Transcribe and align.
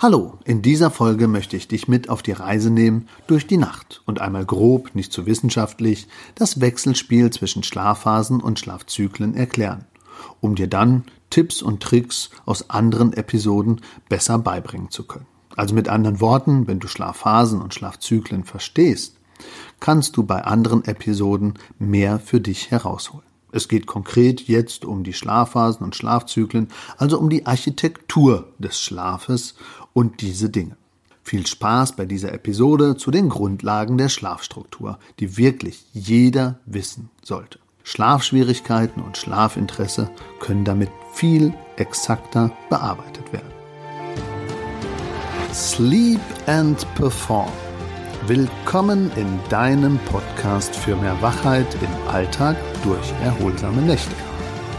Hallo, 0.00 0.38
in 0.44 0.62
dieser 0.62 0.92
Folge 0.92 1.26
möchte 1.26 1.56
ich 1.56 1.66
dich 1.66 1.88
mit 1.88 2.08
auf 2.08 2.22
die 2.22 2.30
Reise 2.30 2.70
nehmen 2.70 3.08
durch 3.26 3.48
die 3.48 3.56
Nacht 3.56 4.00
und 4.06 4.20
einmal 4.20 4.44
grob, 4.44 4.94
nicht 4.94 5.12
zu 5.12 5.26
wissenschaftlich, 5.26 6.06
das 6.36 6.60
Wechselspiel 6.60 7.30
zwischen 7.30 7.64
Schlafphasen 7.64 8.40
und 8.40 8.60
Schlafzyklen 8.60 9.34
erklären, 9.34 9.86
um 10.40 10.54
dir 10.54 10.68
dann 10.68 11.02
Tipps 11.30 11.62
und 11.62 11.82
Tricks 11.82 12.30
aus 12.46 12.70
anderen 12.70 13.12
Episoden 13.12 13.80
besser 14.08 14.38
beibringen 14.38 14.92
zu 14.92 15.02
können. 15.02 15.26
Also 15.56 15.74
mit 15.74 15.88
anderen 15.88 16.20
Worten, 16.20 16.68
wenn 16.68 16.78
du 16.78 16.86
Schlafphasen 16.86 17.60
und 17.60 17.74
Schlafzyklen 17.74 18.44
verstehst, 18.44 19.16
kannst 19.80 20.16
du 20.16 20.22
bei 20.22 20.44
anderen 20.44 20.84
Episoden 20.84 21.54
mehr 21.80 22.20
für 22.20 22.40
dich 22.40 22.70
herausholen. 22.70 23.27
Es 23.50 23.68
geht 23.68 23.86
konkret 23.86 24.42
jetzt 24.42 24.84
um 24.84 25.04
die 25.04 25.12
Schlafphasen 25.12 25.84
und 25.84 25.96
Schlafzyklen, 25.96 26.68
also 26.96 27.18
um 27.18 27.30
die 27.30 27.46
Architektur 27.46 28.52
des 28.58 28.80
Schlafes 28.80 29.54
und 29.92 30.20
diese 30.20 30.50
Dinge. 30.50 30.76
Viel 31.22 31.46
Spaß 31.46 31.96
bei 31.96 32.06
dieser 32.06 32.32
Episode 32.32 32.96
zu 32.96 33.10
den 33.10 33.28
Grundlagen 33.28 33.98
der 33.98 34.08
Schlafstruktur, 34.08 34.98
die 35.18 35.36
wirklich 35.36 35.84
jeder 35.92 36.58
wissen 36.64 37.10
sollte. 37.22 37.58
Schlafschwierigkeiten 37.84 39.02
und 39.02 39.16
Schlafinteresse 39.16 40.10
können 40.40 40.64
damit 40.64 40.90
viel 41.12 41.54
exakter 41.76 42.50
bearbeitet 42.68 43.32
werden. 43.32 43.50
Sleep 45.52 46.20
and 46.46 46.86
Perform. 46.94 47.52
Willkommen 48.28 49.10
in 49.16 49.40
deinem 49.48 49.98
Podcast 50.00 50.76
für 50.76 50.94
mehr 50.96 51.16
Wachheit 51.22 51.66
im 51.80 52.08
Alltag 52.08 52.58
durch 52.84 53.10
erholsame 53.22 53.80
Nächte. 53.80 54.14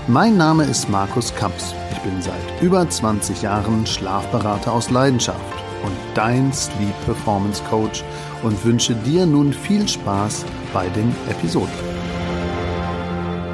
Mein 0.07 0.37
Name 0.37 0.65
ist 0.65 0.87
Markus 0.87 1.33
Kamps. 1.33 1.73
Ich 1.91 1.97
bin 2.01 2.21
seit 2.21 2.61
über 2.61 2.87
20 2.87 3.41
Jahren 3.41 3.87
Schlafberater 3.87 4.71
aus 4.71 4.91
Leidenschaft 4.91 5.41
und 5.83 5.93
dein 6.13 6.53
Sleep 6.53 6.93
Performance 7.05 7.63
Coach 7.71 8.03
und 8.43 8.63
wünsche 8.63 8.93
dir 8.93 9.25
nun 9.25 9.51
viel 9.51 9.87
Spaß 9.87 10.45
bei 10.71 10.87
den 10.89 11.11
Episoden. 11.27 11.73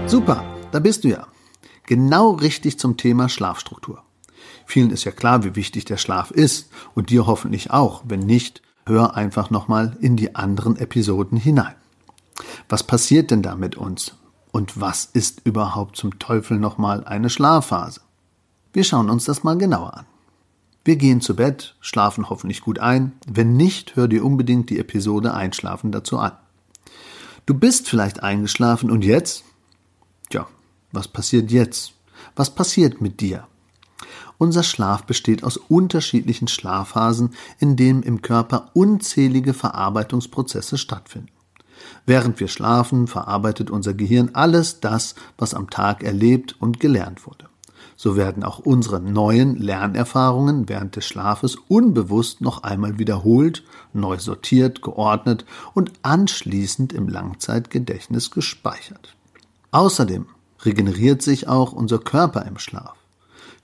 Super, 0.08 0.44
da 0.74 0.80
bist 0.80 1.06
du 1.06 1.08
ja. 1.08 1.26
Genau 1.86 2.32
richtig 2.32 2.80
zum 2.80 2.98
Thema 2.98 3.30
Schlafstruktur. 3.30 4.04
Vielen 4.66 4.90
ist 4.90 5.06
ja 5.06 5.14
klar, 5.14 5.46
wie 5.46 5.56
wichtig 5.56 5.86
der 5.86 5.96
Schlaf 5.96 6.32
ist 6.32 6.70
und 6.96 7.12
dir 7.12 7.28
hoffentlich 7.28 7.72
auch. 7.72 8.04
Wenn 8.06 8.20
nicht, 8.20 8.62
hör 8.86 9.16
einfach 9.16 9.50
nochmal 9.50 9.98
in 10.00 10.16
die 10.16 10.36
anderen 10.36 10.78
Episoden 10.78 11.38
hinein. 11.38 11.76
Was 12.70 12.84
passiert 12.84 13.32
denn 13.32 13.42
da 13.42 13.56
mit 13.56 13.76
uns? 13.76 14.16
Und 14.52 14.80
was 14.80 15.06
ist 15.06 15.42
überhaupt 15.44 15.98
zum 15.98 16.18
Teufel 16.20 16.60
nochmal 16.60 17.04
eine 17.06 17.30
Schlafphase? 17.30 18.02
Wir 18.74 18.84
schauen 18.84 19.10
uns 19.10 19.26
das 19.26 19.44
mal 19.44 19.58
genauer 19.58 19.98
an. 19.98 20.06
Wir 20.84 20.98
gehen 20.98 21.20
zu 21.20 21.36
Bett, 21.36 21.76
schlafen 21.82 22.30
hoffentlich 22.30 22.62
gut 22.62 22.80
ein. 22.80 23.14
Wenn 23.28 23.58
nicht, 23.58 23.96
hör 23.96 24.08
dir 24.08 24.24
unbedingt 24.24 24.70
die 24.70 24.80
Episode 24.80 25.34
Einschlafen 25.34 25.92
dazu 25.92 26.20
an. 26.20 26.34
Du 27.46 27.54
bist 27.54 27.90
vielleicht 27.90 28.24
eingeschlafen 28.24 28.92
und 28.92 29.04
jetzt? 29.04 29.44
Tja, 30.30 30.48
was 30.92 31.08
passiert 31.08 31.52
jetzt? 31.52 31.94
Was 32.36 32.54
passiert 32.54 33.02
mit 33.02 33.20
dir? 33.20 33.48
Unser 34.38 34.64
Schlaf 34.64 35.04
besteht 35.04 35.44
aus 35.44 35.58
unterschiedlichen 35.58 36.48
Schlafphasen, 36.48 37.32
in 37.60 37.76
denen 37.76 38.04
im 38.04 38.22
Körper 38.22 38.70
unzählige 38.74 39.54
Verarbeitungsprozesse 39.54 40.78
stattfinden. 40.78 41.30
Während 42.06 42.40
wir 42.40 42.48
schlafen, 42.48 43.08
verarbeitet 43.08 43.70
unser 43.70 43.94
Gehirn 43.94 44.32
alles 44.34 44.80
das, 44.80 45.16
was 45.38 45.54
am 45.54 45.70
Tag 45.70 46.04
erlebt 46.04 46.56
und 46.60 46.80
gelernt 46.80 47.26
wurde. 47.26 47.46
So 47.98 48.18
werden 48.18 48.44
auch 48.44 48.60
unsere 48.60 49.00
neuen 49.00 49.56
Lernerfahrungen 49.56 50.68
während 50.68 50.98
des 50.98 51.06
Schlafes 51.06 51.56
unbewusst 51.70 52.42
noch 52.42 52.64
einmal 52.64 53.00
wiederholt, 53.00 53.64
neu 53.94 54.20
sortiert, 54.20 54.82
geordnet 54.82 55.46
und 55.74 55.94
anschließend 56.02 56.92
im 56.92 57.08
Langzeitgedächtnis 57.08 58.32
gespeichert. 58.32 59.16
Außerdem 59.72 60.26
regeneriert 60.64 61.22
sich 61.22 61.48
auch 61.48 61.72
unser 61.72 62.00
Körper 62.00 62.46
im 62.46 62.58
Schlaf. 62.58 62.96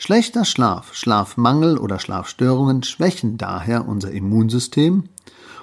Schlechter 0.03 0.45
Schlaf, 0.45 0.95
Schlafmangel 0.95 1.77
oder 1.77 1.99
Schlafstörungen 1.99 2.81
schwächen 2.81 3.37
daher 3.37 3.87
unser 3.87 4.09
Immunsystem 4.09 5.03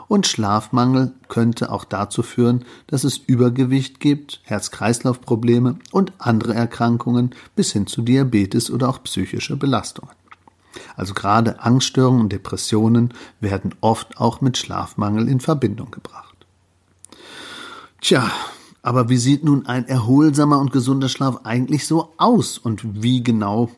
und 0.07 0.29
Schlafmangel 0.29 1.13
könnte 1.27 1.73
auch 1.73 1.85
dazu 1.85 2.23
führen, 2.23 2.65
dass 2.87 3.03
es 3.03 3.17
Übergewicht 3.17 3.99
gibt, 3.99 4.41
Herz-Kreislauf-Probleme 4.45 5.81
und 5.91 6.13
andere 6.19 6.55
Erkrankungen 6.55 7.35
bis 7.57 7.73
hin 7.73 7.89
zu 7.89 8.01
Diabetes 8.01 8.71
oder 8.71 8.89
auch 8.89 9.03
psychische 9.03 9.57
Belastungen. 9.57 10.15
Also 10.95 11.15
gerade 11.15 11.59
Angststörungen 11.59 12.21
und 12.21 12.33
Depressionen 12.33 13.15
werden 13.41 13.75
oft 13.81 14.21
auch 14.21 14.41
mit 14.41 14.57
Schlafmangel 14.57 15.29
in 15.29 15.41
Verbindung 15.41 15.91
gebracht. 15.91 16.47
Tja, 18.01 18.31
aber 18.83 19.09
wie 19.09 19.19
sieht 19.19 19.43
nun 19.43 19.67
ein 19.67 19.89
erholsamer 19.89 20.61
und 20.61 20.71
gesunder 20.71 21.09
Schlaf 21.09 21.41
eigentlich 21.43 21.89
so 21.89 22.13
aus 22.19 22.57
und 22.57 23.03
wie 23.03 23.25
genau 23.25 23.69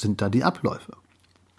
sind 0.00 0.20
da 0.20 0.28
die 0.28 0.44
Abläufe? 0.44 0.96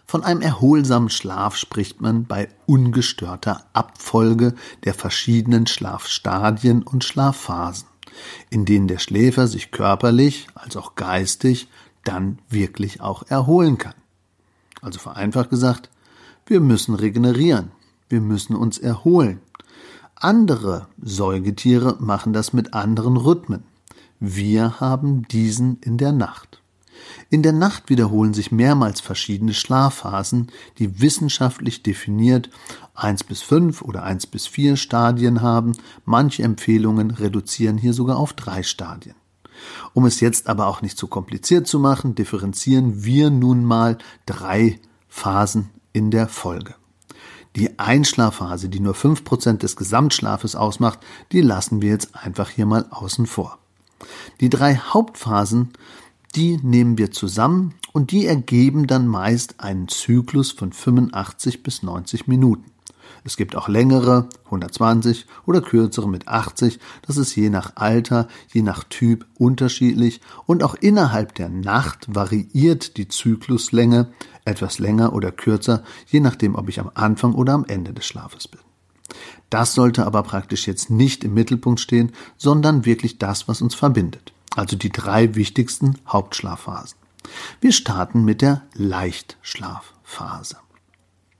Von 0.05 0.23
einem 0.23 0.41
erholsamen 0.41 1.11
Schlaf 1.11 1.55
spricht 1.55 2.01
man 2.01 2.25
bei 2.25 2.50
ungestörter 2.66 3.66
Abfolge 3.73 4.55
der 4.83 4.95
verschiedenen 4.95 5.67
Schlafstadien 5.67 6.81
und 6.81 7.03
Schlafphasen, 7.03 7.88
in 8.50 8.66
denen 8.66 8.88
der 8.88 8.97
Schläfer 8.97 9.47
sich 9.47 9.69
körperlich 9.69 10.47
als 10.55 10.77
auch 10.77 10.95
geistig 10.95 11.69
dann 12.03 12.39
wirklich 12.50 13.01
auch 13.01 13.23
erholen 13.27 13.77
kann. 13.77 13.94
Also 14.81 14.97
vereinfacht 14.97 15.51
gesagt, 15.51 15.91
wir 16.47 16.59
müssen 16.59 16.95
regenerieren, 16.95 17.71
wir 18.07 18.21
müssen 18.21 18.56
uns 18.56 18.79
erholen. 18.79 19.41
Andere 20.16 20.88
Säugetiere 21.00 21.97
machen 22.00 22.33
das 22.33 22.51
mit 22.51 22.73
anderen 22.73 23.16
Rhythmen. 23.16 23.63
Wir 24.19 24.79
haben 24.79 25.27
diesen 25.27 25.79
in 25.81 25.97
der 25.97 26.13
Nacht. 26.13 26.61
In 27.29 27.43
der 27.43 27.53
Nacht 27.53 27.89
wiederholen 27.89 28.33
sich 28.33 28.51
mehrmals 28.51 29.01
verschiedene 29.01 29.53
Schlafphasen, 29.53 30.47
die 30.77 31.01
wissenschaftlich 31.01 31.83
definiert 31.83 32.49
1 32.95 33.23
bis 33.23 33.41
5 33.41 33.81
oder 33.81 34.03
1 34.03 34.27
bis 34.27 34.47
4 34.47 34.75
Stadien 34.75 35.41
haben. 35.41 35.73
Manche 36.05 36.43
Empfehlungen 36.43 37.11
reduzieren 37.11 37.77
hier 37.77 37.93
sogar 37.93 38.17
auf 38.17 38.33
drei 38.33 38.63
Stadien. 38.63 39.15
Um 39.93 40.05
es 40.05 40.19
jetzt 40.19 40.47
aber 40.47 40.67
auch 40.67 40.81
nicht 40.81 40.97
zu 40.97 41.07
kompliziert 41.07 41.67
zu 41.67 41.79
machen, 41.79 42.15
differenzieren 42.15 43.03
wir 43.03 43.29
nun 43.29 43.63
mal 43.63 43.97
drei 44.25 44.79
Phasen 45.07 45.69
in 45.93 46.11
der 46.11 46.27
Folge. 46.27 46.75
Die 47.55 47.79
Einschlafphase, 47.79 48.69
die 48.69 48.79
nur 48.79 48.93
5% 48.93 49.57
des 49.57 49.75
Gesamtschlafes 49.75 50.55
ausmacht, 50.55 50.99
die 51.31 51.41
lassen 51.41 51.81
wir 51.81 51.89
jetzt 51.89 52.15
einfach 52.15 52.49
hier 52.49 52.65
mal 52.65 52.85
außen 52.89 53.25
vor. 53.25 53.57
Die 54.39 54.49
drei 54.49 54.75
Hauptphasen 54.75 55.73
die 56.35 56.57
nehmen 56.62 56.97
wir 56.97 57.12
zusammen 57.12 57.73
und 57.94 58.12
die 58.12 58.25
ergeben 58.25 58.88
dann 58.88 59.07
meist 59.07 59.59
einen 59.59 59.88
Zyklus 59.88 60.51
von 60.51 60.72
85 60.72 61.63
bis 61.63 61.84
90 61.84 62.28
Minuten. 62.28 62.66
Es 63.23 63.35
gibt 63.35 63.56
auch 63.56 63.67
längere, 63.67 64.29
120 64.45 65.25
oder 65.45 65.62
kürzere 65.62 66.07
mit 66.07 66.28
80. 66.28 66.79
Das 67.06 67.18
ist 67.18 67.35
je 67.35 67.50
nach 67.50 67.75
Alter, 67.75 68.28
je 68.53 68.62
nach 68.62 68.84
Typ 68.84 69.25
unterschiedlich 69.38 70.22
und 70.45 70.63
auch 70.63 70.75
innerhalb 70.75 71.35
der 71.35 71.50
Nacht 71.50 72.13
variiert 72.13 72.97
die 72.97 73.07
Zykluslänge 73.07 74.12
etwas 74.45 74.79
länger 74.79 75.13
oder 75.13 75.31
kürzer, 75.31 75.84
je 76.07 76.19
nachdem, 76.19 76.56
ob 76.56 76.69
ich 76.69 76.79
am 76.79 76.91
Anfang 76.94 77.34
oder 77.34 77.53
am 77.53 77.66
Ende 77.66 77.94
des 77.94 78.06
Schlafes 78.06 78.47
bin. 78.47 78.62
Das 79.50 79.73
sollte 79.73 80.06
aber 80.06 80.22
praktisch 80.23 80.68
jetzt 80.68 80.91
nicht 80.91 81.23
im 81.23 81.34
Mittelpunkt 81.34 81.79
stehen, 81.79 82.12
sondern 82.38 82.85
wirklich 82.85 83.18
das, 83.18 83.47
was 83.47 83.62
uns 83.62 83.73
verbindet 83.73 84.34
also 84.55 84.75
die 84.75 84.91
drei 84.91 85.35
wichtigsten 85.35 85.95
Hauptschlafphasen. 86.07 86.97
Wir 87.61 87.71
starten 87.71 88.23
mit 88.25 88.41
der 88.41 88.63
Leichtschlafphase. 88.73 90.57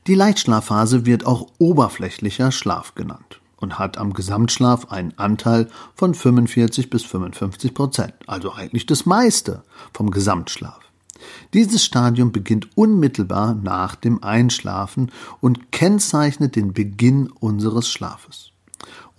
Die 0.08 0.16
Leichtschlafphase 0.16 1.06
wird 1.06 1.26
auch 1.26 1.48
oberflächlicher 1.58 2.52
Schlaf 2.52 2.96
genannt 2.96 3.42
und 3.58 3.78
hat 3.78 3.98
am 3.98 4.14
Gesamtschlaf 4.14 4.92
einen 4.92 5.18
Anteil 5.18 5.70
von 5.94 6.14
45 6.14 6.90
bis 6.90 7.04
55 7.04 7.74
Prozent, 7.74 8.14
also 8.26 8.54
eigentlich 8.54 8.86
das 8.86 9.06
meiste 9.06 9.64
vom 9.94 10.12
Gesamtschlaf. 10.12 10.80
Dieses 11.54 11.84
Stadium 11.84 12.32
beginnt 12.32 12.70
unmittelbar 12.78 13.54
nach 13.54 13.96
dem 13.96 14.24
Einschlafen 14.24 15.12
und 15.42 15.72
kennzeichnet 15.72 16.56
den 16.56 16.74
Beginn 16.74 17.30
unseres 17.30 17.90
Schlafes. 17.90 18.52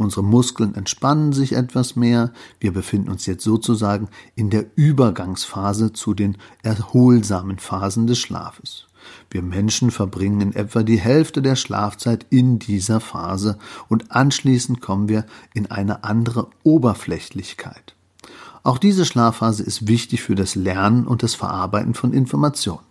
Unsere 0.00 0.25
Muskeln 0.25 0.75
entspannen 0.76 1.35
sich 1.35 1.52
etwas 1.52 1.94
mehr. 1.94 2.32
Wir 2.58 2.73
befinden 2.73 3.11
uns 3.11 3.26
jetzt 3.26 3.44
sozusagen 3.44 4.08
in 4.35 4.49
der 4.49 4.64
Übergangsphase 4.75 5.93
zu 5.93 6.14
den 6.14 6.38
erholsamen 6.62 7.58
Phasen 7.58 8.06
des 8.06 8.19
Schlafes. 8.19 8.87
Wir 9.29 9.43
Menschen 9.43 9.91
verbringen 9.91 10.41
in 10.41 10.52
etwa 10.55 10.85
die 10.85 10.99
Hälfte 10.99 11.43
der 11.43 11.55
Schlafzeit 11.55 12.25
in 12.31 12.58
dieser 12.58 12.99
Phase 12.99 13.58
und 13.88 14.11
anschließend 14.11 14.81
kommen 14.81 15.11
wir 15.11 15.26
in 15.52 15.70
eine 15.70 16.03
andere 16.03 16.49
Oberflächlichkeit. 16.62 17.94
Auch 18.62 18.79
diese 18.79 19.05
Schlafphase 19.05 19.64
ist 19.64 19.87
wichtig 19.87 20.23
für 20.23 20.35
das 20.35 20.55
Lernen 20.55 21.06
und 21.06 21.23
das 21.23 21.35
Verarbeiten 21.35 21.93
von 21.93 22.14
Informationen. 22.14 22.87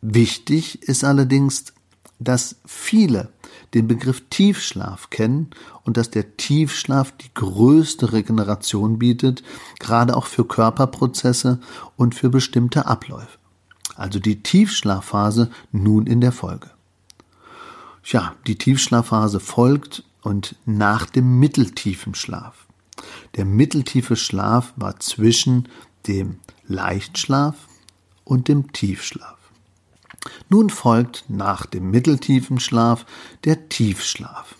Wichtig 0.00 0.84
ist 0.84 1.04
allerdings, 1.04 1.66
dass 2.24 2.56
viele 2.64 3.30
den 3.74 3.88
Begriff 3.88 4.22
Tiefschlaf 4.30 5.10
kennen 5.10 5.50
und 5.82 5.96
dass 5.96 6.10
der 6.10 6.36
Tiefschlaf 6.36 7.12
die 7.12 7.32
größte 7.34 8.12
Regeneration 8.12 8.98
bietet, 8.98 9.42
gerade 9.80 10.16
auch 10.16 10.26
für 10.26 10.44
Körperprozesse 10.44 11.60
und 11.96 12.14
für 12.14 12.30
bestimmte 12.30 12.86
Abläufe. 12.86 13.38
Also 13.96 14.18
die 14.18 14.42
Tiefschlafphase 14.42 15.50
nun 15.72 16.06
in 16.06 16.20
der 16.20 16.32
Folge. 16.32 16.70
Ja, 18.04 18.34
die 18.46 18.56
Tiefschlafphase 18.56 19.40
folgt 19.40 20.04
und 20.22 20.56
nach 20.66 21.06
dem 21.06 21.38
mitteltiefen 21.38 22.14
Schlaf. 22.14 22.66
Der 23.36 23.44
mitteltiefe 23.44 24.16
Schlaf 24.16 24.72
war 24.76 25.00
zwischen 25.00 25.68
dem 26.06 26.38
Leichtschlaf 26.66 27.56
und 28.24 28.48
dem 28.48 28.72
Tiefschlaf. 28.72 29.38
Nun 30.48 30.70
folgt 30.70 31.24
nach 31.28 31.66
dem 31.66 31.90
mitteltiefen 31.90 32.60
Schlaf 32.60 33.06
der 33.44 33.68
Tiefschlaf. 33.68 34.56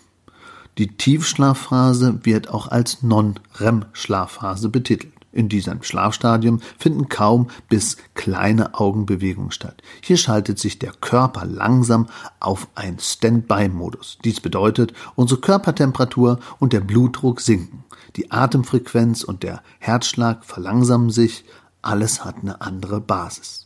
Die 0.77 0.87
Tiefschlafphase 0.87 2.19
wird 2.23 2.49
auch 2.49 2.67
als 2.67 3.01
Non-REM-Schlafphase 3.01 4.69
betitelt. 4.69 5.13
In 5.31 5.49
diesem 5.49 5.83
Schlafstadium 5.83 6.61
finden 6.77 7.09
kaum 7.09 7.49
bis 7.67 7.97
kleine 8.13 8.73
Augenbewegungen 8.73 9.51
statt. 9.51 9.83
Hier 10.01 10.15
schaltet 10.15 10.59
sich 10.59 10.79
der 10.79 10.93
Körper 10.93 11.45
langsam 11.45 12.07
auf 12.39 12.69
ein 12.75 12.99
Standby-Modus. 12.99 14.17
Dies 14.23 14.39
bedeutet, 14.39 14.93
unsere 15.15 15.41
Körpertemperatur 15.41 16.39
und 16.59 16.71
der 16.71 16.79
Blutdruck 16.79 17.41
sinken. 17.41 17.83
Die 18.15 18.31
Atemfrequenz 18.31 19.25
und 19.25 19.43
der 19.43 19.61
Herzschlag 19.79 20.45
verlangsamen 20.45 21.09
sich. 21.09 21.43
Alles 21.81 22.23
hat 22.23 22.37
eine 22.41 22.61
andere 22.61 23.01
Basis. 23.01 23.64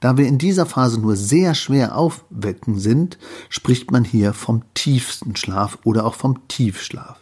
Da 0.00 0.16
wir 0.16 0.26
in 0.26 0.38
dieser 0.38 0.66
Phase 0.66 1.00
nur 1.00 1.16
sehr 1.16 1.54
schwer 1.54 1.96
aufwecken 1.96 2.78
sind, 2.78 3.18
spricht 3.48 3.90
man 3.90 4.04
hier 4.04 4.32
vom 4.32 4.62
tiefsten 4.74 5.36
Schlaf 5.36 5.78
oder 5.84 6.04
auch 6.04 6.14
vom 6.14 6.48
Tiefschlaf. 6.48 7.18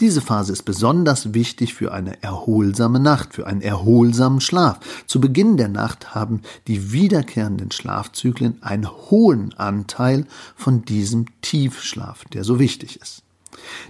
Diese 0.00 0.22
Phase 0.22 0.52
ist 0.52 0.62
besonders 0.62 1.34
wichtig 1.34 1.74
für 1.74 1.92
eine 1.92 2.22
erholsame 2.22 2.98
Nacht, 2.98 3.34
für 3.34 3.46
einen 3.46 3.60
erholsamen 3.60 4.40
Schlaf. 4.40 4.80
Zu 5.06 5.20
Beginn 5.20 5.58
der 5.58 5.68
Nacht 5.68 6.14
haben 6.14 6.40
die 6.68 6.92
wiederkehrenden 6.92 7.70
Schlafzyklen 7.70 8.62
einen 8.62 8.88
hohen 8.88 9.52
Anteil 9.58 10.26
von 10.56 10.86
diesem 10.86 11.26
Tiefschlaf, 11.42 12.24
der 12.32 12.44
so 12.44 12.58
wichtig 12.58 12.98
ist. 13.00 13.22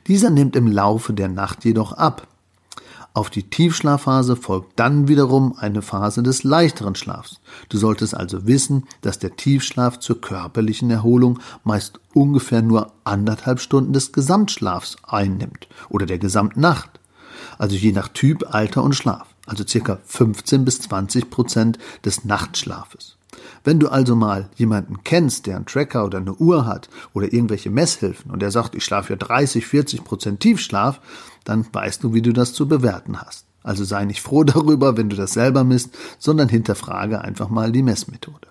Dieser 0.08 0.30
nimmt 0.30 0.56
im 0.56 0.66
Laufe 0.66 1.12
der 1.12 1.28
Nacht 1.28 1.64
jedoch 1.64 1.92
ab. 1.92 2.26
Auf 3.12 3.28
die 3.28 3.42
Tiefschlafphase 3.42 4.36
folgt 4.36 4.78
dann 4.78 5.08
wiederum 5.08 5.56
eine 5.58 5.82
Phase 5.82 6.22
des 6.22 6.44
leichteren 6.44 6.94
Schlafs. 6.94 7.40
Du 7.68 7.76
solltest 7.76 8.16
also 8.16 8.46
wissen, 8.46 8.84
dass 9.00 9.18
der 9.18 9.34
Tiefschlaf 9.34 9.98
zur 9.98 10.20
körperlichen 10.20 10.90
Erholung 10.90 11.40
meist 11.64 11.98
ungefähr 12.14 12.62
nur 12.62 12.92
anderthalb 13.02 13.60
Stunden 13.60 13.92
des 13.92 14.12
Gesamtschlafs 14.12 14.96
einnimmt 15.02 15.66
oder 15.88 16.06
der 16.06 16.18
Gesamtnacht. 16.18 17.00
Also 17.58 17.74
je 17.74 17.90
nach 17.92 18.08
Typ, 18.08 18.54
Alter 18.54 18.84
und 18.84 18.94
Schlaf. 18.94 19.26
Also 19.46 19.66
circa 19.66 19.98
15 20.04 20.64
bis 20.64 20.80
20 20.82 21.30
Prozent 21.30 21.78
des 22.04 22.24
Nachtschlafes. 22.24 23.16
Wenn 23.64 23.78
du 23.78 23.88
also 23.88 24.16
mal 24.16 24.48
jemanden 24.56 25.04
kennst, 25.04 25.46
der 25.46 25.56
einen 25.56 25.66
Tracker 25.66 26.04
oder 26.04 26.18
eine 26.18 26.34
Uhr 26.34 26.66
hat 26.66 26.88
oder 27.12 27.32
irgendwelche 27.32 27.70
Messhilfen 27.70 28.30
und 28.30 28.40
der 28.40 28.50
sagt, 28.50 28.74
ich 28.74 28.84
schlafe 28.84 29.12
ja 29.12 29.16
30, 29.16 29.66
40 29.66 30.04
Prozent 30.04 30.40
Tiefschlaf, 30.40 31.00
dann 31.44 31.66
weißt 31.72 32.02
du, 32.02 32.14
wie 32.14 32.22
du 32.22 32.32
das 32.32 32.52
zu 32.52 32.68
bewerten 32.68 33.20
hast. 33.20 33.44
Also 33.62 33.84
sei 33.84 34.04
nicht 34.04 34.22
froh 34.22 34.44
darüber, 34.44 34.96
wenn 34.96 35.10
du 35.10 35.16
das 35.16 35.32
selber 35.32 35.64
misst, 35.64 35.96
sondern 36.18 36.48
hinterfrage 36.48 37.20
einfach 37.20 37.48
mal 37.48 37.72
die 37.72 37.82
Messmethode. 37.82 38.48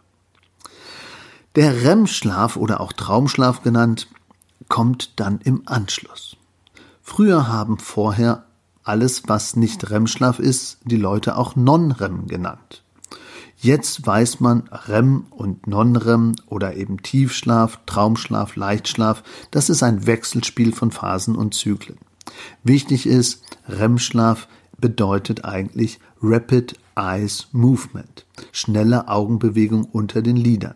Der 1.56 1.84
REM-Schlaf 1.84 2.56
oder 2.56 2.80
auch 2.80 2.94
Traumschlaf 2.94 3.64
genannt, 3.64 4.08
kommt 4.68 5.20
dann 5.20 5.40
im 5.44 5.64
Anschluss. 5.66 6.38
Früher 7.02 7.48
haben 7.48 7.80
vorher 7.80 8.44
alles, 8.84 9.24
was 9.28 9.56
nicht 9.56 9.90
REM-Schlaf 9.90 10.40
ist, 10.40 10.78
die 10.84 10.98
Leute 10.98 11.38
auch 11.38 11.56
Non-REM 11.56 12.28
genannt. 12.28 12.84
Jetzt 13.62 14.08
weiß 14.08 14.40
man 14.40 14.70
REM 14.72 15.26
und 15.32 15.68
Non-REM 15.68 16.36
oder 16.48 16.78
eben 16.78 17.04
Tiefschlaf, 17.04 17.82
Traumschlaf, 17.86 18.56
Leichtschlaf, 18.56 19.22
das 19.52 19.70
ist 19.70 19.84
ein 19.84 20.08
Wechselspiel 20.08 20.72
von 20.72 20.92
Phasen 20.92 21.36
und 21.36 21.54
Zyklen. 21.54 21.98
Wichtig 22.64 23.06
ist, 23.06 23.44
REM-Schlaf 23.68 24.48
bedeutet 24.80 25.44
eigentlich 25.44 26.00
Rapid 26.22 26.80
Eyes 26.96 27.48
Movement, 27.52 28.26
schnelle 28.54 29.10
Augenbewegung 29.10 29.84
unter 29.84 30.22
den 30.22 30.38
Lidern. 30.38 30.76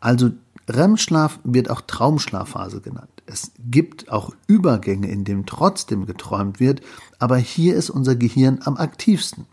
Also 0.00 0.32
REM-Schlaf 0.68 1.38
wird 1.44 1.70
auch 1.70 1.80
Traumschlafphase 1.80 2.80
genannt. 2.80 3.22
Es 3.26 3.52
gibt 3.58 4.10
auch 4.10 4.34
Übergänge, 4.48 5.08
in 5.08 5.22
denen 5.22 5.46
trotzdem 5.46 6.06
geträumt 6.06 6.58
wird, 6.58 6.80
aber 7.20 7.36
hier 7.36 7.76
ist 7.76 7.88
unser 7.88 8.16
Gehirn 8.16 8.58
am 8.64 8.76
aktivsten. 8.76 9.46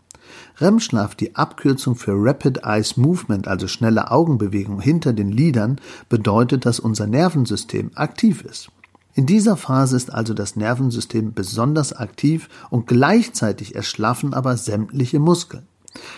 REM-Schlaf, 0.60 1.14
die 1.14 1.36
Abkürzung 1.36 1.96
für 1.96 2.12
Rapid 2.14 2.64
Eyes 2.64 2.96
Movement, 2.96 3.48
also 3.48 3.68
schnelle 3.68 4.10
Augenbewegung 4.10 4.80
hinter 4.80 5.12
den 5.12 5.30
Lidern, 5.30 5.80
bedeutet, 6.08 6.66
dass 6.66 6.80
unser 6.80 7.06
Nervensystem 7.06 7.90
aktiv 7.94 8.42
ist. 8.42 8.70
In 9.14 9.26
dieser 9.26 9.56
Phase 9.56 9.96
ist 9.96 10.12
also 10.12 10.32
das 10.32 10.54
Nervensystem 10.54 11.34
besonders 11.34 11.92
aktiv 11.92 12.48
und 12.70 12.86
gleichzeitig 12.86 13.74
erschlaffen 13.74 14.32
aber 14.32 14.56
sämtliche 14.56 15.18
Muskeln. 15.18 15.66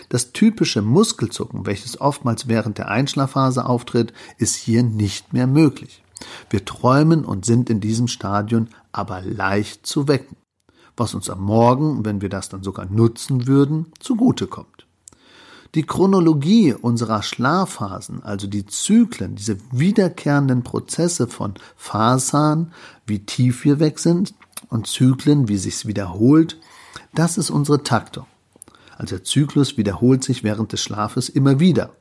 Das 0.08 0.32
typische 0.32 0.82
Muskelzucken, 0.82 1.64
welches 1.64 2.00
oftmals 2.00 2.48
während 2.48 2.78
der 2.78 2.88
Einschlafphase 2.88 3.64
auftritt, 3.64 4.12
ist 4.36 4.56
hier 4.56 4.82
nicht 4.82 5.32
mehr 5.32 5.46
möglich. 5.46 6.02
Wir 6.50 6.64
träumen 6.64 7.24
und 7.24 7.46
sind 7.46 7.70
in 7.70 7.80
diesem 7.80 8.08
Stadion 8.08 8.68
aber 8.92 9.22
leicht 9.22 9.86
zu 9.86 10.06
wecken 10.08 10.36
was 11.00 11.14
uns 11.14 11.30
am 11.30 11.42
Morgen, 11.42 12.04
wenn 12.04 12.20
wir 12.20 12.28
das 12.28 12.50
dann 12.50 12.62
sogar 12.62 12.84
nutzen 12.84 13.46
würden, 13.46 13.86
zugutekommt. 14.00 14.86
Die 15.74 15.82
Chronologie 15.82 16.74
unserer 16.74 17.22
Schlafphasen, 17.22 18.22
also 18.22 18.46
die 18.46 18.66
Zyklen, 18.66 19.34
diese 19.34 19.56
wiederkehrenden 19.72 20.62
Prozesse 20.62 21.26
von 21.26 21.54
Phasan, 21.74 22.72
wie 23.06 23.20
tief 23.20 23.64
wir 23.64 23.80
weg 23.80 23.98
sind, 23.98 24.34
und 24.68 24.88
Zyklen, 24.88 25.48
wie 25.48 25.56
sich's 25.56 25.86
wiederholt, 25.86 26.58
das 27.14 27.38
ist 27.38 27.48
unsere 27.48 27.82
Taktung. 27.82 28.26
Also 28.98 29.16
der 29.16 29.24
Zyklus 29.24 29.78
wiederholt 29.78 30.22
sich 30.22 30.44
während 30.44 30.72
des 30.72 30.82
Schlafes 30.82 31.30
immer 31.30 31.60
wieder, 31.60 31.94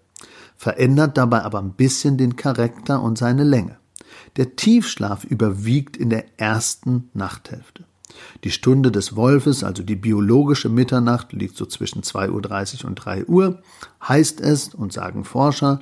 verändert 0.58 1.18
dabei 1.18 1.44
aber 1.44 1.60
ein 1.60 1.72
bisschen 1.72 2.18
den 2.18 2.36
Charakter 2.36 3.02
und 3.02 3.18
seine 3.18 3.46
Länge. 3.46 3.78
Der 4.36 4.58
Tiefschlaf 4.58 5.24
überwiegt 5.24 5.96
in 5.96 6.10
der 6.10 6.26
ersten 6.38 7.10
Nachthälfte. 7.14 7.86
Die 8.44 8.52
Stunde 8.52 8.92
des 8.92 9.16
Wolfes, 9.16 9.64
also 9.64 9.84
die 9.84 9.96
biologische 9.96 10.70
Mitternacht, 10.70 11.34
liegt 11.34 11.58
so 11.58 11.66
zwischen 11.66 12.02
2.30 12.02 12.84
Uhr 12.84 12.90
und 12.90 12.96
3 12.96 13.26
Uhr, 13.26 13.62
heißt 14.08 14.42
es, 14.42 14.74
und 14.74 14.94
sagen 14.94 15.24
Forscher, 15.24 15.82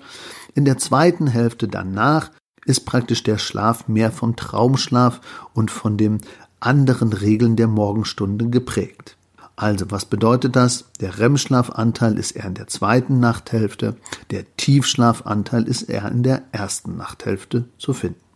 in 0.55 0.65
der 0.65 0.77
zweiten 0.77 1.27
Hälfte 1.27 1.67
danach 1.67 2.31
ist 2.65 2.85
praktisch 2.85 3.23
der 3.23 3.37
Schlaf 3.37 3.87
mehr 3.87 4.11
vom 4.11 4.35
Traumschlaf 4.35 5.21
und 5.53 5.71
von 5.71 5.97
den 5.97 6.19
anderen 6.59 7.13
Regeln 7.13 7.55
der 7.55 7.67
Morgenstunde 7.67 8.49
geprägt. 8.49 9.17
Also, 9.55 9.89
was 9.89 10.05
bedeutet 10.05 10.55
das? 10.55 10.85
Der 10.99 11.17
REM-Schlafanteil 11.17 12.19
ist 12.19 12.31
eher 12.31 12.45
in 12.45 12.53
der 12.53 12.67
zweiten 12.67 13.19
Nachthälfte, 13.19 13.95
der 14.29 14.45
Tiefschlafanteil 14.55 15.63
ist 15.63 15.83
eher 15.83 16.11
in 16.11 16.21
der 16.21 16.43
ersten 16.51 16.95
Nachthälfte 16.95 17.65
zu 17.79 17.93
finden. 17.93 18.26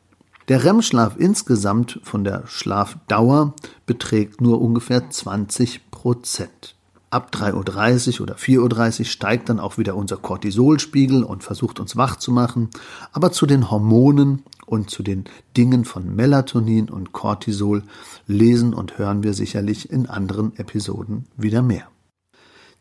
Der 0.52 0.66
REM-Schlaf 0.66 1.16
insgesamt 1.18 2.02
von 2.04 2.26
der 2.26 2.44
Schlafdauer 2.46 3.54
beträgt 3.86 4.42
nur 4.42 4.60
ungefähr 4.60 5.10
20 5.10 5.92
Prozent. 5.92 6.76
Ab 7.10 7.32
3.30 7.34 8.16
Uhr 8.16 8.24
oder 8.24 8.36
4.30 8.36 9.00
Uhr 9.00 9.06
steigt 9.06 9.48
dann 9.48 9.62
auch 9.62 9.78
wieder 9.78 9.96
unser 9.96 10.18
Cortisolspiegel 10.18 11.24
und 11.24 11.42
versucht 11.42 11.80
uns 11.80 11.96
wach 11.96 12.18
zu 12.18 12.34
machen. 12.34 12.70
Aber 13.14 13.32
zu 13.32 13.46
den 13.46 13.72
Hormonen 13.72 14.44
und 14.66 14.90
zu 14.90 15.04
den 15.04 15.24
Dingen 15.56 15.86
von 15.86 16.14
Melatonin 16.14 16.90
und 16.90 17.14
Cortisol 17.14 17.84
lesen 18.28 18.74
und 18.74 18.98
hören 18.98 19.24
wir 19.24 19.34
sicherlich 19.34 19.90
in 19.90 20.10
anderen 20.10 20.54
Episoden 20.58 21.28
wieder 21.38 21.62
mehr. 21.62 21.88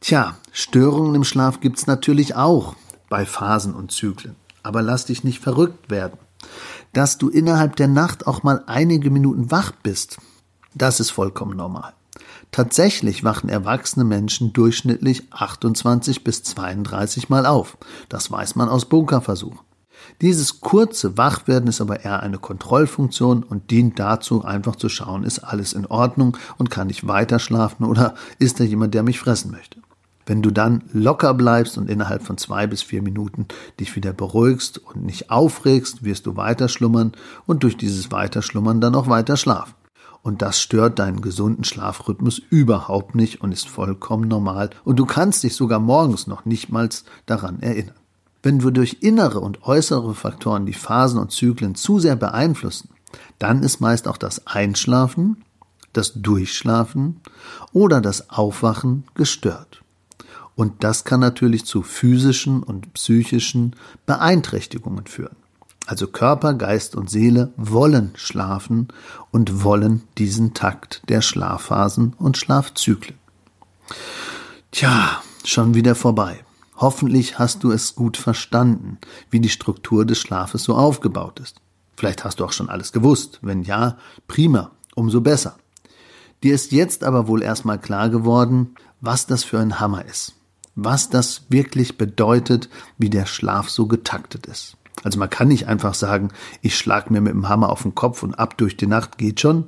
Tja, 0.00 0.36
Störungen 0.50 1.14
im 1.14 1.22
Schlaf 1.22 1.60
gibt's 1.60 1.86
natürlich 1.86 2.34
auch 2.34 2.74
bei 3.08 3.24
Phasen 3.24 3.74
und 3.74 3.92
Zyklen. 3.92 4.34
Aber 4.64 4.82
lass 4.82 5.04
dich 5.04 5.22
nicht 5.22 5.38
verrückt 5.38 5.88
werden 5.88 6.18
dass 6.92 7.18
du 7.18 7.28
innerhalb 7.28 7.76
der 7.76 7.88
Nacht 7.88 8.26
auch 8.26 8.42
mal 8.42 8.62
einige 8.66 9.10
Minuten 9.10 9.50
wach 9.50 9.72
bist. 9.82 10.18
Das 10.74 11.00
ist 11.00 11.10
vollkommen 11.10 11.56
normal. 11.56 11.92
Tatsächlich 12.52 13.22
wachen 13.22 13.48
erwachsene 13.48 14.04
Menschen 14.04 14.52
durchschnittlich 14.52 15.28
28 15.30 16.24
bis 16.24 16.42
32 16.42 17.28
Mal 17.28 17.46
auf. 17.46 17.78
Das 18.08 18.30
weiß 18.30 18.56
man 18.56 18.68
aus 18.68 18.86
Bunkerversuchen. 18.86 19.60
Dieses 20.20 20.60
kurze 20.60 21.16
Wachwerden 21.16 21.68
ist 21.68 21.80
aber 21.80 22.04
eher 22.04 22.20
eine 22.20 22.38
Kontrollfunktion 22.38 23.42
und 23.42 23.70
dient 23.70 23.98
dazu, 23.98 24.44
einfach 24.44 24.76
zu 24.76 24.88
schauen, 24.88 25.24
ist 25.24 25.38
alles 25.40 25.72
in 25.72 25.86
Ordnung 25.86 26.36
und 26.58 26.70
kann 26.70 26.90
ich 26.90 27.06
weiter 27.06 27.38
schlafen 27.38 27.84
oder 27.84 28.14
ist 28.38 28.60
da 28.60 28.64
jemand, 28.64 28.94
der 28.94 29.02
mich 29.02 29.20
fressen 29.20 29.50
möchte. 29.50 29.80
Wenn 30.30 30.42
du 30.42 30.52
dann 30.52 30.84
locker 30.92 31.34
bleibst 31.34 31.76
und 31.76 31.90
innerhalb 31.90 32.22
von 32.22 32.38
zwei 32.38 32.68
bis 32.68 32.82
vier 32.82 33.02
Minuten 33.02 33.48
dich 33.80 33.96
wieder 33.96 34.12
beruhigst 34.12 34.78
und 34.78 35.04
nicht 35.04 35.28
aufregst, 35.28 36.04
wirst 36.04 36.24
du 36.24 36.36
weiter 36.36 36.68
schlummern 36.68 37.14
und 37.46 37.64
durch 37.64 37.76
dieses 37.76 38.12
Weiterschlummern 38.12 38.80
dann 38.80 38.94
auch 38.94 39.08
weiter 39.08 39.36
schlafen. 39.36 39.74
Und 40.22 40.40
das 40.40 40.60
stört 40.60 41.00
deinen 41.00 41.20
gesunden 41.20 41.64
Schlafrhythmus 41.64 42.40
überhaupt 42.48 43.16
nicht 43.16 43.40
und 43.40 43.50
ist 43.50 43.68
vollkommen 43.68 44.28
normal. 44.28 44.70
Und 44.84 45.00
du 45.00 45.04
kannst 45.04 45.42
dich 45.42 45.56
sogar 45.56 45.80
morgens 45.80 46.28
noch 46.28 46.44
nicht 46.44 46.70
mal 46.70 46.88
daran 47.26 47.58
erinnern. 47.58 47.96
Wenn 48.40 48.60
du 48.60 48.70
durch 48.70 48.98
innere 49.00 49.40
und 49.40 49.64
äußere 49.64 50.14
Faktoren 50.14 50.64
die 50.64 50.74
Phasen 50.74 51.18
und 51.18 51.32
Zyklen 51.32 51.74
zu 51.74 51.98
sehr 51.98 52.14
beeinflussen, 52.14 52.90
dann 53.40 53.64
ist 53.64 53.80
meist 53.80 54.06
auch 54.06 54.16
das 54.16 54.46
Einschlafen, 54.46 55.42
das 55.92 56.12
Durchschlafen 56.14 57.20
oder 57.72 58.00
das 58.00 58.30
Aufwachen 58.30 59.02
gestört. 59.14 59.82
Und 60.54 60.84
das 60.84 61.04
kann 61.04 61.20
natürlich 61.20 61.64
zu 61.64 61.82
physischen 61.82 62.62
und 62.62 62.92
psychischen 62.94 63.76
Beeinträchtigungen 64.06 65.06
führen. 65.06 65.36
Also 65.86 66.06
Körper, 66.06 66.54
Geist 66.54 66.94
und 66.94 67.10
Seele 67.10 67.52
wollen 67.56 68.12
schlafen 68.14 68.88
und 69.30 69.64
wollen 69.64 70.02
diesen 70.18 70.54
Takt 70.54 71.02
der 71.08 71.20
Schlafphasen 71.20 72.14
und 72.18 72.36
Schlafzyklen. 72.36 73.18
Tja, 74.70 75.20
schon 75.44 75.74
wieder 75.74 75.94
vorbei. 75.94 76.44
Hoffentlich 76.76 77.38
hast 77.38 77.64
du 77.64 77.72
es 77.72 77.94
gut 77.94 78.16
verstanden, 78.16 78.98
wie 79.30 79.40
die 79.40 79.48
Struktur 79.48 80.06
des 80.06 80.18
Schlafes 80.18 80.62
so 80.62 80.76
aufgebaut 80.76 81.40
ist. 81.40 81.56
Vielleicht 81.96 82.24
hast 82.24 82.40
du 82.40 82.44
auch 82.44 82.52
schon 82.52 82.70
alles 82.70 82.92
gewusst. 82.92 83.40
Wenn 83.42 83.62
ja, 83.62 83.98
prima, 84.28 84.70
umso 84.94 85.20
besser. 85.20 85.56
Dir 86.42 86.54
ist 86.54 86.72
jetzt 86.72 87.04
aber 87.04 87.26
wohl 87.26 87.42
erstmal 87.42 87.78
klar 87.78 88.08
geworden, 88.08 88.74
was 89.00 89.26
das 89.26 89.44
für 89.44 89.58
ein 89.58 89.80
Hammer 89.80 90.04
ist. 90.04 90.34
Was 90.82 91.10
das 91.10 91.42
wirklich 91.50 91.98
bedeutet, 91.98 92.70
wie 92.96 93.10
der 93.10 93.26
Schlaf 93.26 93.68
so 93.68 93.86
getaktet 93.86 94.46
ist. 94.46 94.78
Also 95.02 95.18
man 95.18 95.28
kann 95.28 95.48
nicht 95.48 95.68
einfach 95.68 95.92
sagen, 95.92 96.30
ich 96.62 96.74
schlag 96.74 97.10
mir 97.10 97.20
mit 97.20 97.34
dem 97.34 97.50
Hammer 97.50 97.68
auf 97.68 97.82
den 97.82 97.94
Kopf 97.94 98.22
und 98.22 98.38
ab 98.38 98.56
durch 98.56 98.78
die 98.78 98.86
Nacht 98.86 99.18
geht 99.18 99.40
schon. 99.40 99.66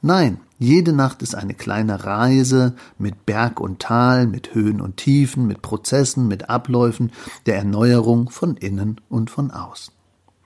Nein, 0.00 0.38
jede 0.60 0.92
Nacht 0.92 1.22
ist 1.22 1.34
eine 1.34 1.54
kleine 1.54 2.04
Reise 2.04 2.76
mit 2.98 3.26
Berg 3.26 3.58
und 3.58 3.80
Tal, 3.80 4.28
mit 4.28 4.54
Höhen 4.54 4.80
und 4.80 4.96
Tiefen, 4.96 5.48
mit 5.48 5.60
Prozessen, 5.60 6.28
mit 6.28 6.48
Abläufen 6.48 7.10
der 7.46 7.56
Erneuerung 7.56 8.30
von 8.30 8.56
innen 8.56 9.00
und 9.08 9.30
von 9.30 9.50
außen. 9.50 9.92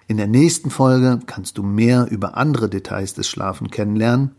In 0.06 0.16
der 0.16 0.26
nächsten 0.26 0.70
Folge 0.70 1.20
kannst 1.26 1.58
du 1.58 1.62
mehr 1.62 2.06
über 2.10 2.38
andere 2.38 2.70
Details 2.70 3.12
des 3.12 3.28
Schlafen 3.28 3.70
kennenlernen 3.70 4.30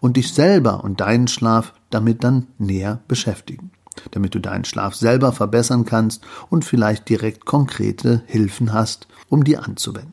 und 0.00 0.16
dich 0.16 0.32
selber 0.32 0.82
und 0.84 1.00
deinen 1.00 1.28
Schlaf 1.28 1.74
damit 1.90 2.24
dann 2.24 2.46
näher 2.56 3.00
beschäftigen, 3.08 3.70
damit 4.10 4.34
du 4.34 4.40
deinen 4.40 4.64
Schlaf 4.64 4.94
selber 4.94 5.32
verbessern 5.32 5.84
kannst 5.84 6.22
und 6.50 6.64
vielleicht 6.64 7.08
direkt 7.08 7.44
konkrete 7.44 8.22
Hilfen 8.26 8.72
hast, 8.72 9.08
um 9.28 9.44
die 9.44 9.56
anzuwenden. 9.56 10.12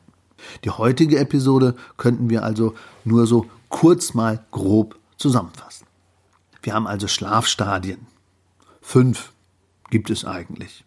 Die 0.63 0.70
heutige 0.70 1.20
Episode 1.20 1.75
könnten 1.98 2.30
wir 2.30 2.44
also 2.44 2.75
nur 3.04 3.27
so 3.27 3.48
kurz 3.70 4.13
mal 4.13 4.44
grob 4.51 4.98
zusammenfassen. 5.18 5.88
Wir 6.62 6.74
haben 6.74 6.88
also 6.88 7.08
Schlafstadien. 7.08 8.08
Fünf 8.82 9.32
gibt 9.89 10.10
es 10.10 10.25
eigentlich. 10.25 10.84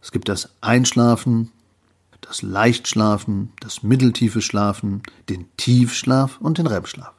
Es 0.00 0.12
gibt 0.12 0.28
das 0.28 0.50
Einschlafen, 0.60 1.52
das 2.20 2.42
Leichtschlafen, 2.42 3.52
das 3.60 3.82
mitteltiefe 3.82 4.42
Schlafen, 4.42 5.02
den 5.28 5.46
Tiefschlaf 5.56 6.38
und 6.40 6.58
den 6.58 6.66
REM-Schlaf. 6.66 7.12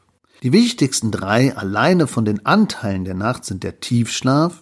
Die 0.43 0.51
wichtigsten 0.51 1.11
drei 1.11 1.55
alleine 1.55 2.07
von 2.07 2.25
den 2.25 2.45
Anteilen 2.45 3.05
der 3.05 3.13
Nacht 3.13 3.45
sind 3.45 3.63
der 3.63 3.79
Tiefschlaf, 3.79 4.61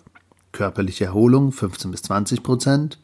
körperliche 0.52 1.06
Erholung 1.06 1.52
15 1.52 1.92
bis 1.92 2.02
20 2.04 2.44
Prozent, 2.44 3.00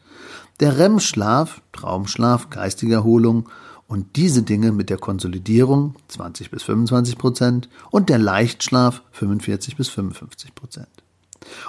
der 0.60 0.78
REM-Schlaf, 0.78 1.62
Traumschlaf, 1.72 2.50
geistige 2.50 2.94
Erholung 2.94 3.48
und 3.86 4.16
diese 4.16 4.42
Dinge 4.42 4.72
mit 4.72 4.90
der 4.90 4.98
Konsolidierung 4.98 5.94
20 6.08 6.50
bis 6.50 6.62
25 6.62 7.16
Prozent 7.16 7.68
und 7.90 8.08
der 8.08 8.18
Leichtschlaf 8.18 9.02
45 9.12 9.76
bis 9.76 9.88
55 9.88 10.54
Prozent. 10.54 10.88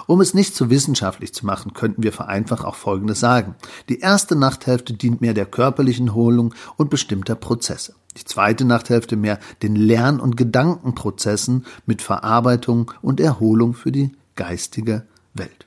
Um 0.06 0.20
es 0.20 0.34
nicht 0.34 0.54
zu 0.54 0.68
wissenschaftlich 0.68 1.32
zu 1.32 1.46
machen, 1.46 1.72
könnten 1.72 2.02
wir 2.02 2.12
vereinfacht 2.12 2.64
auch 2.64 2.74
Folgendes 2.74 3.20
sagen. 3.20 3.54
Die 3.88 4.00
erste 4.00 4.36
Nachthälfte 4.36 4.92
dient 4.92 5.20
mehr 5.20 5.32
der 5.32 5.46
körperlichen 5.46 6.08
Erholung 6.08 6.54
und 6.76 6.90
bestimmter 6.90 7.34
Prozesse. 7.34 7.94
Die 8.16 8.24
zweite 8.24 8.64
Nachthälfte 8.64 9.16
mehr 9.16 9.38
den 9.62 9.76
Lern- 9.76 10.20
und 10.20 10.36
Gedankenprozessen 10.36 11.64
mit 11.86 12.02
Verarbeitung 12.02 12.92
und 13.00 13.20
Erholung 13.20 13.74
für 13.74 13.92
die 13.92 14.12
geistige 14.34 15.06
Welt. 15.32 15.66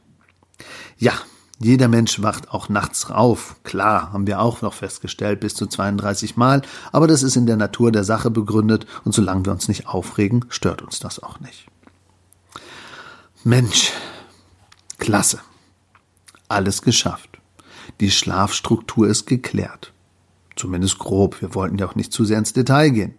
Ja, 0.98 1.13
jeder 1.60 1.88
Mensch 1.88 2.22
wacht 2.22 2.51
auch 2.51 2.67
nachts 2.67 3.10
auf. 3.10 3.55
Klar, 3.63 4.12
haben 4.12 4.27
wir 4.27 4.41
auch 4.41 4.62
noch 4.62 4.74
festgestellt, 4.74 5.39
bis 5.39 5.55
zu 5.55 5.65
32 5.65 6.36
Mal. 6.36 6.62
Aber 6.91 7.07
das 7.07 7.24
ist 7.24 7.36
in 7.36 7.45
der 7.45 7.57
Natur 7.57 7.91
der 7.91 8.03
Sache 8.03 8.29
begründet 8.29 8.86
und 9.05 9.13
solange 9.13 9.45
wir 9.45 9.53
uns 9.53 9.67
nicht 9.67 9.88
aufregen, 9.88 10.45
stört 10.50 10.81
uns 10.81 11.00
das 11.00 11.22
auch 11.22 11.39
nicht. 11.39 11.67
Mensch, 13.43 13.91
klasse. 14.98 15.39
Alles 16.50 16.81
geschafft. 16.81 17.39
Die 18.00 18.12
Schlafstruktur 18.12 19.07
ist 19.07 19.25
geklärt. 19.25 19.93
Zumindest 20.55 21.00
grob. 21.00 21.41
Wir 21.41 21.55
wollten 21.55 21.77
ja 21.77 21.88
auch 21.88 21.95
nicht 21.95 22.13
zu 22.13 22.25
sehr 22.25 22.38
ins 22.38 22.53
Detail 22.53 22.89
gehen. 22.89 23.15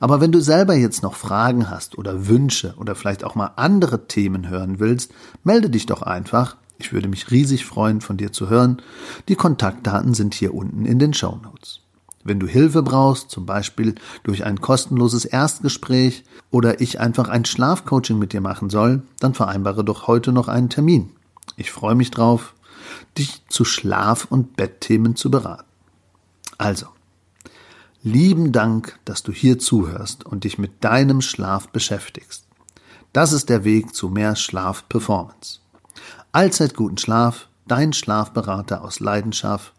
Aber 0.00 0.20
wenn 0.20 0.32
du 0.32 0.40
selber 0.40 0.74
jetzt 0.74 1.02
noch 1.02 1.14
Fragen 1.14 1.70
hast 1.70 1.98
oder 1.98 2.28
Wünsche 2.28 2.74
oder 2.78 2.94
vielleicht 2.94 3.24
auch 3.24 3.34
mal 3.34 3.52
andere 3.56 4.06
Themen 4.06 4.48
hören 4.48 4.78
willst, 4.78 5.12
melde 5.44 5.70
dich 5.70 5.86
doch 5.86 6.02
einfach. 6.02 6.56
Ich 6.78 6.92
würde 6.92 7.08
mich 7.08 7.30
riesig 7.30 7.64
freuen, 7.64 8.00
von 8.00 8.16
dir 8.16 8.32
zu 8.32 8.50
hören. 8.50 8.82
Die 9.28 9.36
Kontaktdaten 9.36 10.14
sind 10.14 10.34
hier 10.34 10.54
unten 10.54 10.84
in 10.84 10.98
den 10.98 11.14
Show 11.14 11.38
Notes. 11.42 11.80
Wenn 12.26 12.40
du 12.40 12.46
Hilfe 12.48 12.82
brauchst, 12.82 13.30
zum 13.30 13.46
Beispiel 13.46 13.94
durch 14.24 14.44
ein 14.44 14.60
kostenloses 14.60 15.24
Erstgespräch 15.24 16.24
oder 16.50 16.80
ich 16.80 16.98
einfach 16.98 17.28
ein 17.28 17.44
Schlafcoaching 17.44 18.18
mit 18.18 18.32
dir 18.32 18.40
machen 18.40 18.68
soll, 18.68 19.02
dann 19.20 19.32
vereinbare 19.32 19.84
doch 19.84 20.08
heute 20.08 20.32
noch 20.32 20.48
einen 20.48 20.68
Termin. 20.68 21.10
Ich 21.56 21.70
freue 21.70 21.94
mich 21.94 22.10
drauf, 22.10 22.54
dich 23.16 23.42
zu 23.48 23.64
Schlaf- 23.64 24.26
und 24.28 24.56
Bettthemen 24.56 25.14
zu 25.14 25.30
beraten. 25.30 25.64
Also, 26.58 26.86
lieben 28.06 28.52
Dank, 28.52 28.98
dass 29.04 29.22
du 29.22 29.32
hier 29.32 29.58
zuhörst 29.58 30.24
und 30.24 30.44
dich 30.44 30.58
mit 30.58 30.82
deinem 30.84 31.20
Schlaf 31.20 31.68
beschäftigst. 31.68 32.46
Das 33.12 33.32
ist 33.32 33.48
der 33.48 33.64
Weg 33.64 33.94
zu 33.94 34.08
mehr 34.08 34.36
Schlafperformance. 34.36 35.60
Allzeit 36.32 36.74
guten 36.74 36.98
Schlaf, 36.98 37.48
dein 37.66 37.92
Schlafberater 37.92 38.82
aus 38.82 39.00
Leidenschaft 39.00 39.72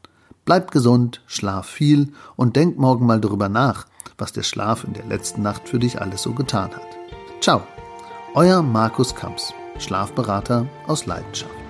Bleib 0.47 0.71
gesund, 0.71 1.21
schlaf 1.27 1.67
viel 1.67 2.13
und 2.37 2.55
denk 2.55 2.77
morgen 2.77 3.05
mal 3.05 3.19
darüber 3.19 3.49
nach, 3.49 3.85
was 4.17 4.31
der 4.31 4.43
Schlaf 4.43 4.85
in 4.85 4.93
der 4.93 5.03
letzten 5.03 5.41
Nacht 5.41 5.67
für 5.67 5.77
dich 5.77 5.99
alles 5.99 6.21
so 6.21 6.31
getan 6.31 6.71
hat. 6.73 6.87
Ciao, 7.41 7.63
euer 8.33 8.61
Markus 8.61 9.13
Kamps, 9.13 9.53
Schlafberater 9.77 10.65
aus 10.87 11.05
Leidenschaft. 11.05 11.66